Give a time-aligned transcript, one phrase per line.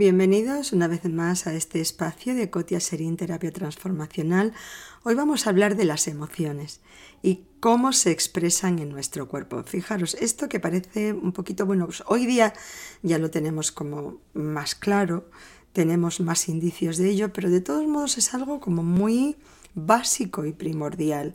[0.00, 4.54] Bienvenidos una vez más a este espacio de Cotia Serín Terapia Transformacional.
[5.02, 6.80] Hoy vamos a hablar de las emociones
[7.22, 9.62] y cómo se expresan en nuestro cuerpo.
[9.64, 12.54] Fijaros, esto que parece un poquito, bueno, pues hoy día
[13.02, 15.28] ya lo tenemos como más claro,
[15.74, 19.36] tenemos más indicios de ello, pero de todos modos es algo como muy
[19.74, 21.34] básico y primordial.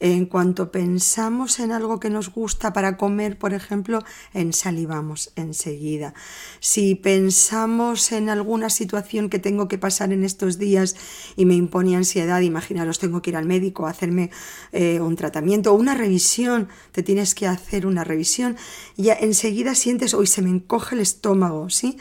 [0.00, 6.14] En cuanto pensamos en algo que nos gusta para comer, por ejemplo, ensalivamos enseguida.
[6.58, 10.96] Si pensamos en alguna situación que tengo que pasar en estos días
[11.36, 14.30] y me impone ansiedad, imaginaros, tengo que ir al médico a hacerme
[14.72, 18.56] eh, un tratamiento una revisión, te tienes que hacer una revisión,
[18.96, 21.98] ya enseguida sientes, hoy se me encoge el estómago, ¿sí?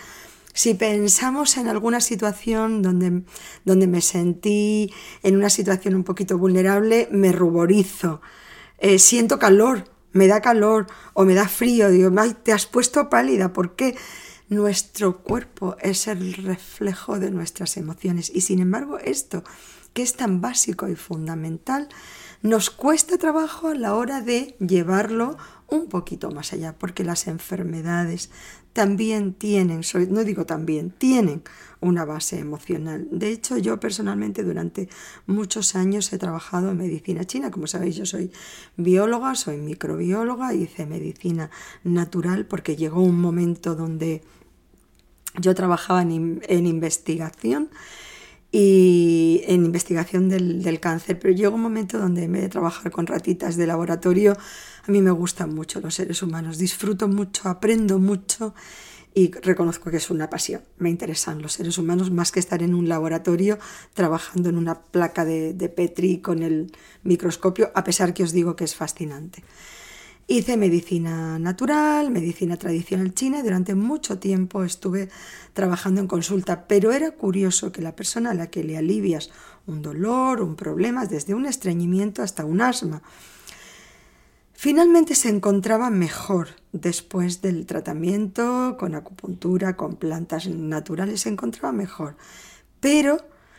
[0.54, 3.24] Si pensamos en alguna situación donde,
[3.66, 8.22] donde me sentí en una situación un poquito vulnerable, me ruborizo,
[8.80, 12.12] eh, siento calor, me da calor o me da frío, digo,
[12.44, 13.96] te has puesto pálida, ¿por qué?
[14.50, 18.32] Nuestro cuerpo es el reflejo de nuestras emociones.
[18.34, 19.44] Y sin embargo esto,
[19.94, 21.90] que es tan básico y fundamental,
[22.42, 25.38] nos cuesta trabajo a la hora de llevarlo
[25.68, 28.32] un poquito más allá, porque las enfermedades
[28.74, 31.44] también tienen, no digo también, tienen
[31.82, 33.08] una base emocional.
[33.12, 34.90] De hecho, yo personalmente durante
[35.26, 37.52] muchos años he trabajado en medicina china.
[37.52, 38.32] Como sabéis, yo soy
[38.78, 41.50] bióloga, soy microbióloga, hice medicina
[41.84, 44.24] natural porque llegó un momento donde
[45.40, 47.70] yo trabajaba en, en investigación
[48.52, 52.92] y en investigación del, del, cáncer, pero llegó un momento donde en vez de trabajar
[52.92, 54.36] con ratitas de laboratorio,
[54.88, 58.56] a mí me gustan mucho los seres humanos, disfruto mucho, aprendo mucho
[59.14, 60.62] y reconozco que es una pasión.
[60.78, 63.60] Me interesan los seres humanos más que estar en un laboratorio
[63.94, 66.72] trabajando en una placa de, de Petri con el
[67.04, 69.44] microscopio, a pesar que os digo que es fascinante.
[70.32, 73.40] Hice medicina natural, medicina tradicional china.
[73.40, 75.10] Y durante mucho tiempo estuve
[75.54, 79.32] trabajando en consulta, pero era curioso que la persona a la que le alivias
[79.66, 83.02] un dolor, un problema, desde un estreñimiento hasta un asma,
[84.54, 92.18] finalmente se encontraba mejor después del tratamiento con acupuntura, con plantas naturales, se encontraba mejor,
[92.80, 93.18] pero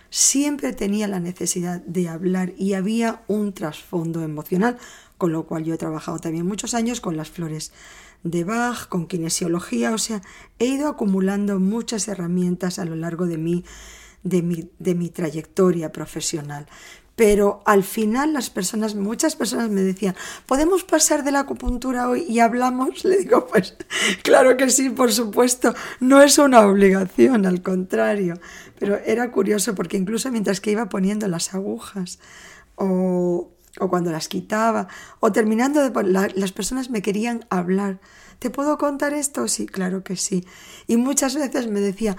[0.08, 4.78] siempre tenía la necesidad de hablar y había un trasfondo emocional
[5.20, 7.72] con lo cual yo he trabajado también muchos años con las flores
[8.22, 10.22] de Bach, con kinesiología, o sea,
[10.58, 13.62] he ido acumulando muchas herramientas a lo largo de mi,
[14.22, 16.66] de mi, de mi trayectoria profesional.
[17.16, 20.16] Pero al final las personas, muchas personas me decían,
[20.46, 23.04] ¿podemos pasar de la acupuntura hoy y hablamos?
[23.04, 23.76] Le digo, pues
[24.22, 28.40] claro que sí, por supuesto, no es una obligación, al contrario.
[28.78, 32.20] Pero era curioso porque incluso mientras que iba poniendo las agujas
[32.76, 34.88] o o cuando las quitaba,
[35.20, 38.00] o terminando de las personas me querían hablar.
[38.38, 39.46] ¿Te puedo contar esto?
[39.48, 40.44] Sí, claro que sí.
[40.86, 42.16] Y muchas veces me decía,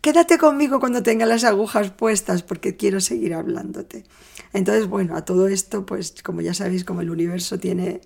[0.00, 4.04] quédate conmigo cuando tenga las agujas puestas porque quiero seguir hablándote.
[4.52, 8.00] Entonces, bueno, a todo esto, pues como ya sabéis, como el universo tiene,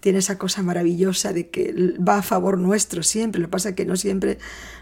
[0.00, 3.40] tiene esa cosa maravillosa de que va a favor nuestro siempre.
[3.40, 4.38] Lo que pasa es que no siempre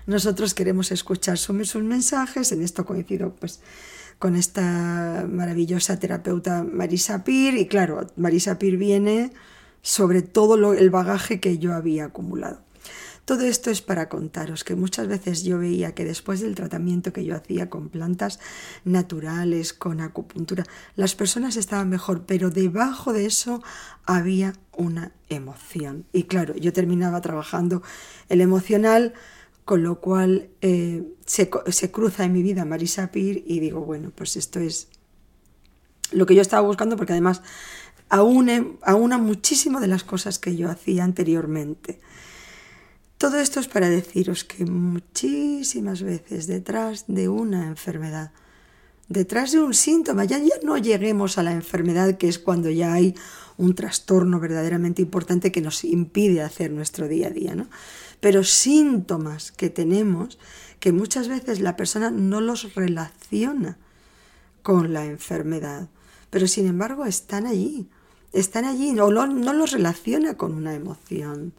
[0.06, 2.52] nosotros queremos escuchar sus mensajes.
[2.52, 3.60] En esto coincido, pues
[4.18, 9.32] con esta maravillosa terapeuta Marisa Pir y claro, Marisa Pir viene
[9.82, 12.64] sobre todo el bagaje que yo había acumulado.
[13.24, 17.24] Todo esto es para contaros que muchas veces yo veía que después del tratamiento que
[17.24, 18.38] yo hacía con plantas
[18.84, 20.64] naturales, con acupuntura,
[20.94, 23.62] las personas estaban mejor, pero debajo de eso
[24.04, 26.04] había una emoción.
[26.12, 27.82] Y claro, yo terminaba trabajando
[28.28, 29.14] el emocional
[29.64, 31.48] con lo cual eh, se,
[31.90, 34.88] cruza en mi vida Marisa Pir y digo, bueno, pues esto es
[36.12, 37.42] lo que yo estaba buscando porque además
[38.10, 42.00] aúne, aúna muchísimo de las cosas que yo hacía anteriormente.
[43.16, 48.32] Todo esto es para deciros que muchísimas veces detrás de una enfermedad,
[49.08, 52.92] detrás de un síntoma, ya, ya no lleguemos a la enfermedad que es cuando ya
[52.92, 53.14] hay
[53.56, 57.68] un trastorno verdaderamente importante que nos impide hacer nuestro día a día, ¿no?
[58.24, 60.38] Pero síntomas que tenemos
[60.80, 63.76] que muchas veces la persona no los relaciona
[64.62, 65.90] con la enfermedad,
[66.30, 67.86] pero sin embargo están allí,
[68.32, 71.52] están allí, no, no los relaciona con una emoción.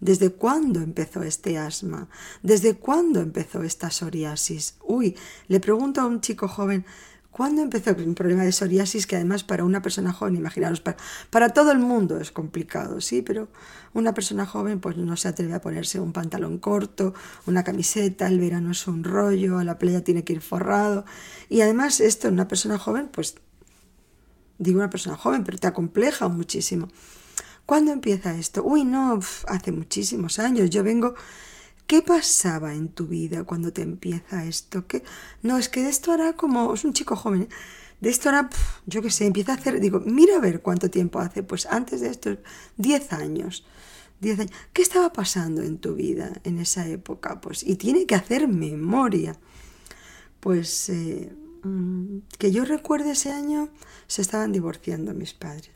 [0.00, 2.08] ¿Desde cuándo empezó este asma?
[2.42, 4.74] ¿Desde cuándo empezó esta psoriasis?
[4.82, 5.16] Uy,
[5.46, 6.84] le pregunto a un chico joven,
[7.30, 10.96] ¿Cuándo empezó un problema de psoriasis que además para una persona joven, imaginaros, para,
[11.30, 13.48] para, todo el mundo es complicado, sí, pero
[13.94, 17.14] una persona joven pues no se atreve a ponerse un pantalón corto,
[17.46, 21.04] una camiseta, el verano es un rollo, a la playa tiene que ir forrado
[21.48, 23.36] y además esto una persona joven pues
[24.58, 26.88] digo una persona joven, pero te acompleja muchísimo.
[27.64, 28.64] ¿Cuándo empieza esto?
[28.64, 30.70] Uy, no, hace muchísimos años.
[30.70, 31.14] Yo vengo...
[31.88, 34.86] ¿Qué pasaba en tu vida cuando te empieza esto?
[34.86, 35.02] ¿Qué?
[35.42, 36.74] No, es que de esto hará como...
[36.74, 37.48] Es un chico joven.
[38.02, 38.50] De esto ahora,
[38.84, 39.80] yo qué sé, empieza a hacer...
[39.80, 41.42] Digo, mira a ver cuánto tiempo hace.
[41.42, 42.36] Pues antes de esto,
[42.76, 43.64] 10 años.
[44.20, 44.52] 10 años.
[44.74, 47.40] ¿Qué estaba pasando en tu vida en esa época?
[47.40, 49.34] Pues, y tiene que hacer memoria.
[50.40, 50.90] Pues...
[50.90, 51.32] Eh,
[52.38, 53.68] que yo recuerde ese año
[54.06, 55.70] se estaban divorciando mis padres.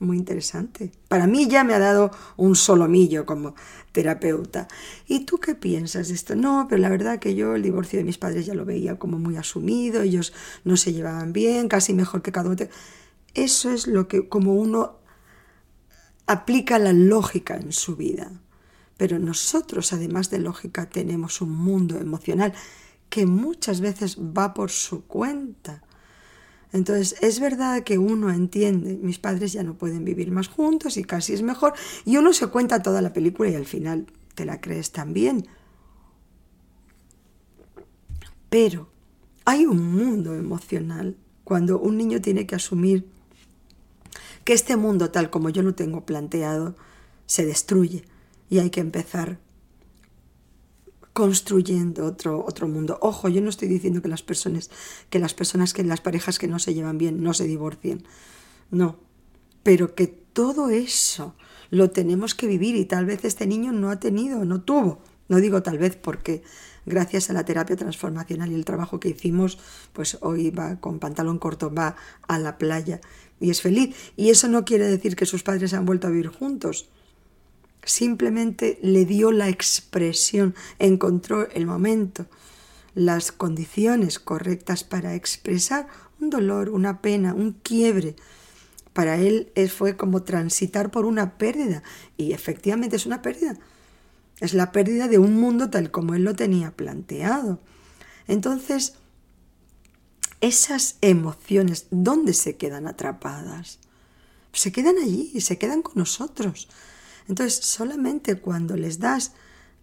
[0.00, 0.92] muy interesante.
[1.08, 3.54] Para mí ya me ha dado un solomillo como
[3.92, 4.68] terapeuta.
[5.06, 6.36] ¿Y tú qué piensas de esto?
[6.36, 9.18] No, pero la verdad que yo el divorcio de mis padres ya lo veía como
[9.18, 10.32] muy asumido, ellos
[10.64, 12.56] no se llevaban bien, casi mejor que cada uno.
[13.34, 14.98] Eso es lo que como uno
[16.26, 18.30] aplica la lógica en su vida.
[18.96, 22.52] Pero nosotros, además de lógica, tenemos un mundo emocional
[23.08, 25.82] que muchas veces va por su cuenta.
[26.72, 31.04] Entonces, es verdad que uno entiende, mis padres ya no pueden vivir más juntos y
[31.04, 31.72] casi es mejor,
[32.04, 35.46] y uno se cuenta toda la película y al final te la crees también.
[38.50, 38.90] Pero
[39.44, 43.08] hay un mundo emocional cuando un niño tiene que asumir
[44.44, 46.76] que este mundo tal como yo lo tengo planteado
[47.26, 48.04] se destruye
[48.50, 49.38] y hay que empezar
[51.18, 52.96] construyendo otro, otro mundo.
[53.00, 54.70] Ojo, yo no estoy diciendo que las personas,
[55.10, 58.04] que las personas, que las parejas que no se llevan bien no se divorcien.
[58.70, 59.00] No.
[59.64, 61.34] Pero que todo eso
[61.70, 65.02] lo tenemos que vivir y tal vez este niño no ha tenido, no tuvo.
[65.26, 66.44] No digo tal vez porque
[66.86, 69.58] gracias a la terapia transformacional y el trabajo que hicimos,
[69.92, 71.96] pues hoy va con pantalón corto, va
[72.28, 73.00] a la playa
[73.40, 74.12] y es feliz.
[74.14, 76.88] Y eso no quiere decir que sus padres han vuelto a vivir juntos
[77.88, 82.26] simplemente le dio la expresión, encontró el momento,
[82.94, 85.88] las condiciones correctas para expresar
[86.20, 88.14] un dolor, una pena, un quiebre.
[88.92, 91.82] Para él fue como transitar por una pérdida
[92.16, 93.56] y efectivamente es una pérdida.
[94.40, 97.60] Es la pérdida de un mundo tal como él lo tenía planteado.
[98.26, 98.94] Entonces,
[100.40, 103.78] esas emociones, ¿dónde se quedan atrapadas?
[104.52, 106.68] Se quedan allí, se quedan con nosotros.
[107.28, 109.32] Entonces, solamente cuando les das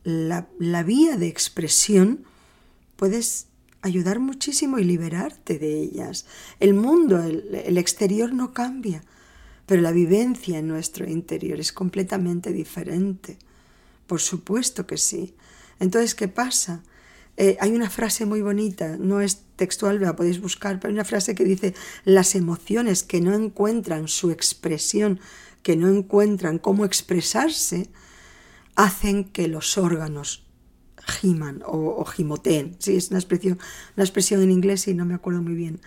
[0.04, 0.48] la,
[0.84, 2.26] vía de expresión,
[2.96, 3.48] puedes
[3.82, 6.26] ayudar muchísimo y liberarte de ellas.
[6.60, 9.04] El mundo, el, exterior no cambia,
[9.66, 13.38] pero la vivencia en nuestro interior es completamente diferente.
[14.08, 15.36] Por supuesto que sí.
[15.80, 16.84] Entonces, ¿qué pasa?
[17.38, 21.04] Eh, hay una frase muy bonita, no es textual, la podéis buscar, pero hay una
[21.04, 21.74] frase que dice,
[22.06, 25.20] las emociones que no encuentran su expresión
[25.66, 27.90] que no encuentran cómo expresarse,
[28.76, 30.46] hacen que los órganos
[31.08, 32.76] giman o, gimoteen.
[32.78, 33.58] Sí, es una expresión,
[33.98, 35.82] una expresión en inglés y no me acuerdo muy bien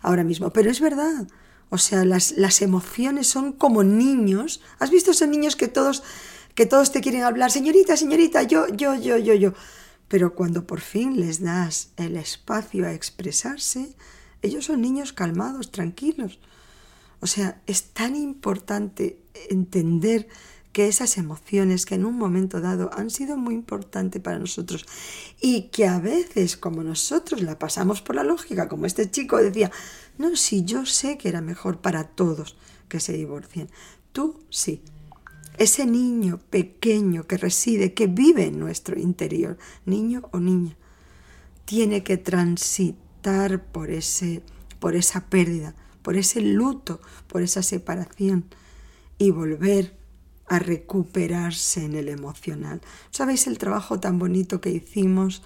[0.00, 0.50] ahora mismo.
[0.50, 1.26] Pero es verdad.
[1.70, 4.62] O sea, las, las emociones son como niños.
[4.78, 6.04] ¿Has visto esos niños que todos,
[6.54, 7.50] que todos te quieren hablar?
[7.50, 9.54] Señorita, señorita, yo, yo, yo, yo, yo.
[10.06, 13.96] Pero cuando por fin les das el espacio a expresarse,
[14.40, 16.38] ellos son niños calmados, tranquilos.
[17.26, 19.18] O sea, es tan importante
[19.50, 20.28] entender
[20.70, 24.86] que esas emociones que en un momento dado han sido muy importantes para nosotros
[25.40, 29.72] y que a veces como nosotros la pasamos por la lógica, como este chico decía,
[30.18, 32.56] no, si yo sé que era mejor para todos
[32.88, 33.70] que se divorcien,
[34.12, 34.80] tú sí.
[35.58, 40.76] Ese niño pequeño que reside, que vive en nuestro interior, niño o niña,
[41.64, 44.44] tiene que transitar por, ese,
[44.78, 45.74] por esa pérdida,
[46.06, 48.44] por ese luto, por esa separación
[49.18, 49.96] y volver
[50.46, 52.80] a recuperarse en el emocional.
[53.10, 55.42] ¿Sabéis el trabajo tan bonito que hicimos?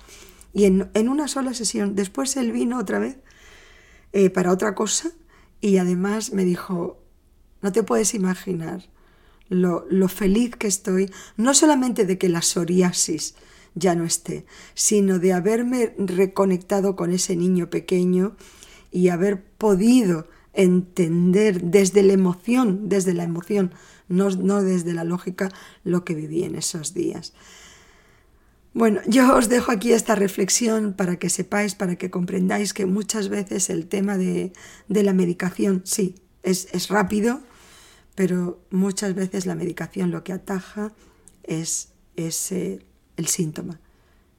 [0.52, 3.16] Y en, una sola sesión, después él vino otra vez
[4.12, 5.12] eh, para otra cosa
[5.62, 7.02] y además me dijo,
[7.62, 8.84] no te puedes imaginar
[9.48, 13.34] lo, lo feliz que estoy, no solamente de que la psoriasis
[13.74, 18.36] ya no esté, sino de haberme reconectado con ese niño pequeño
[18.90, 23.72] y haber podido entender desde la emoción, desde la emoción,
[24.08, 25.50] no, no desde la lógica,
[25.84, 27.32] lo que viví en esos días.
[28.72, 33.28] Bueno, yo os dejo aquí esta reflexión para que sepáis, para que comprendáis que muchas
[33.28, 34.52] veces el tema de,
[34.88, 36.14] la medicación, sí,
[36.44, 37.40] es, es, rápido,
[38.14, 40.92] pero muchas veces la medicación lo que ataja
[41.42, 42.84] es, es eh,
[43.16, 43.80] el síntoma.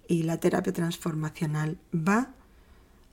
[0.07, 2.33] Y la terapia transformacional va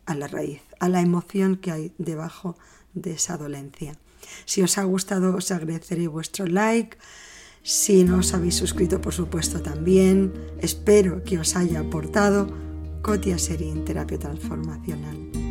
[0.06, 2.56] a la raíz, a la emoción que hay debajo
[3.00, 3.96] de esa dolencia.
[4.44, 6.98] Si os ha gustado os agradeceré vuestro like.
[7.62, 10.32] Si no os habéis suscrito, por supuesto, también.
[10.60, 12.48] Espero que os haya aportado
[13.02, 15.47] Cotia Serín Terapia Transformacional.